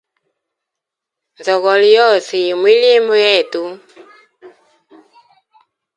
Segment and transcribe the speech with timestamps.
[1.37, 3.63] Nzogolo yose yi mwilimbo yetu.